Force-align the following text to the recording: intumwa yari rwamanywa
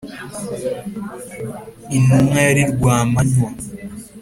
intumwa 1.97 2.37
yari 2.47 2.63
rwamanywa 2.73 3.49